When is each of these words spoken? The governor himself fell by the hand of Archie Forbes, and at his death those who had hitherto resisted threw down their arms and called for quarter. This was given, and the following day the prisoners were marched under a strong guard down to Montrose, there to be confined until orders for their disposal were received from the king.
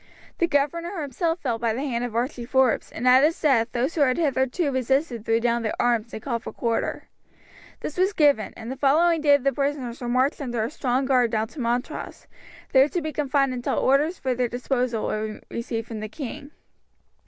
The 0.39 0.47
governor 0.47 0.99
himself 0.99 1.37
fell 1.41 1.59
by 1.59 1.73
the 1.75 1.81
hand 1.85 2.03
of 2.03 2.15
Archie 2.15 2.43
Forbes, 2.43 2.91
and 2.91 3.07
at 3.07 3.23
his 3.23 3.39
death 3.39 3.71
those 3.71 3.93
who 3.93 4.01
had 4.01 4.17
hitherto 4.17 4.71
resisted 4.71 5.23
threw 5.23 5.39
down 5.39 5.61
their 5.61 5.79
arms 5.79 6.11
and 6.11 6.19
called 6.23 6.41
for 6.41 6.51
quarter. 6.51 7.07
This 7.81 7.99
was 7.99 8.11
given, 8.11 8.51
and 8.57 8.71
the 8.71 8.77
following 8.77 9.21
day 9.21 9.37
the 9.37 9.53
prisoners 9.53 10.01
were 10.01 10.09
marched 10.09 10.41
under 10.41 10.63
a 10.63 10.71
strong 10.71 11.05
guard 11.05 11.29
down 11.29 11.49
to 11.49 11.59
Montrose, 11.61 12.25
there 12.71 12.89
to 12.89 12.99
be 12.99 13.13
confined 13.13 13.53
until 13.53 13.77
orders 13.77 14.17
for 14.17 14.33
their 14.33 14.49
disposal 14.49 15.05
were 15.05 15.39
received 15.51 15.87
from 15.87 15.99
the 15.99 16.09
king. 16.09 16.49